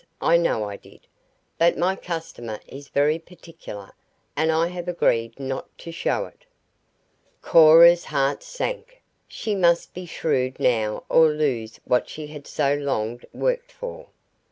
I 0.21 0.35
know 0.35 0.67
I 0.67 0.77
did. 0.77 1.01
But 1.59 1.77
my 1.77 1.95
customer 1.95 2.59
is 2.67 2.87
very 2.87 3.19
particular, 3.19 3.93
and 4.35 4.51
I 4.51 4.69
have 4.69 4.87
agreed 4.87 5.39
not 5.39 5.67
to 5.77 5.91
show 5.91 6.25
it." 6.25 6.43
"Cora's 7.43 8.05
heart 8.05 8.41
sank. 8.41 8.99
She 9.27 9.53
must 9.53 9.93
be 9.93 10.07
shrewd 10.07 10.59
now 10.59 11.03
or 11.07 11.29
lose 11.29 11.79
what 11.85 12.09
she 12.09 12.25
had 12.25 12.47
so 12.47 12.73
long 12.73 13.21
worked 13.31 13.71
for. 13.71 14.07